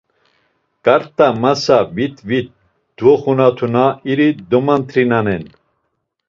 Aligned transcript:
K̆arta 0.85 1.27
masas 1.41 1.87
vit 1.95 2.15
vit 2.29 2.47
dovoxunatna 2.97 3.85
iri 4.11 4.27
domant̆rinenan. 4.49 5.43